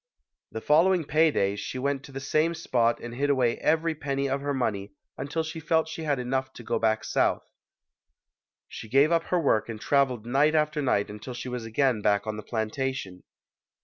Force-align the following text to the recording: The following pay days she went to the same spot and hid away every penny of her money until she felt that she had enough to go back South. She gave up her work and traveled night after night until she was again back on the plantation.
The 0.51 0.61
following 0.61 1.05
pay 1.05 1.29
days 1.29 1.59
she 1.59 1.77
went 1.77 2.03
to 2.05 2.11
the 2.11 2.19
same 2.19 2.55
spot 2.55 2.99
and 3.01 3.13
hid 3.13 3.29
away 3.29 3.57
every 3.57 3.93
penny 3.93 4.27
of 4.27 4.41
her 4.41 4.51
money 4.51 4.93
until 5.15 5.43
she 5.43 5.59
felt 5.59 5.85
that 5.85 5.91
she 5.91 6.05
had 6.05 6.17
enough 6.17 6.51
to 6.53 6.63
go 6.63 6.79
back 6.79 7.03
South. 7.03 7.43
She 8.67 8.89
gave 8.89 9.11
up 9.11 9.25
her 9.25 9.39
work 9.39 9.69
and 9.69 9.79
traveled 9.79 10.25
night 10.25 10.55
after 10.55 10.81
night 10.81 11.11
until 11.11 11.35
she 11.35 11.49
was 11.49 11.65
again 11.65 12.01
back 12.01 12.25
on 12.25 12.35
the 12.35 12.41
plantation. 12.41 13.21